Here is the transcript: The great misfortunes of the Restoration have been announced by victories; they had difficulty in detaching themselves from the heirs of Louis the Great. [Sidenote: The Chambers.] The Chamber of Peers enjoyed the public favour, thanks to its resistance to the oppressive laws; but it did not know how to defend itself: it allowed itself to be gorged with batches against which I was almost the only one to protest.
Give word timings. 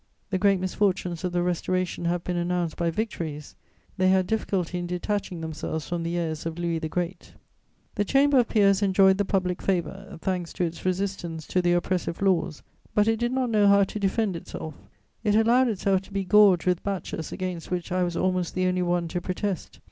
The 0.31 0.39
great 0.39 0.59
misfortunes 0.59 1.23
of 1.23 1.31
the 1.31 1.43
Restoration 1.43 2.05
have 2.05 2.23
been 2.23 2.35
announced 2.35 2.75
by 2.75 2.89
victories; 2.89 3.55
they 3.97 4.09
had 4.09 4.25
difficulty 4.25 4.79
in 4.79 4.87
detaching 4.87 5.41
themselves 5.41 5.87
from 5.87 6.01
the 6.01 6.17
heirs 6.17 6.43
of 6.47 6.57
Louis 6.57 6.79
the 6.79 6.89
Great. 6.89 7.21
[Sidenote: 7.21 7.29
The 7.29 7.29
Chambers.] 7.29 7.93
The 7.93 8.05
Chamber 8.11 8.39
of 8.39 8.47
Peers 8.49 8.81
enjoyed 8.81 9.17
the 9.19 9.25
public 9.25 9.61
favour, 9.61 10.17
thanks 10.19 10.53
to 10.53 10.63
its 10.63 10.83
resistance 10.85 11.45
to 11.45 11.61
the 11.61 11.73
oppressive 11.73 12.19
laws; 12.19 12.63
but 12.95 13.07
it 13.07 13.17
did 13.19 13.31
not 13.31 13.51
know 13.51 13.67
how 13.67 13.83
to 13.83 13.99
defend 13.99 14.35
itself: 14.35 14.73
it 15.23 15.35
allowed 15.35 15.67
itself 15.67 16.01
to 16.01 16.11
be 16.11 16.23
gorged 16.25 16.65
with 16.65 16.81
batches 16.81 17.31
against 17.31 17.69
which 17.69 17.91
I 17.91 18.01
was 18.01 18.17
almost 18.17 18.55
the 18.55 18.65
only 18.65 18.81
one 18.81 19.07
to 19.09 19.21
protest. 19.21 19.77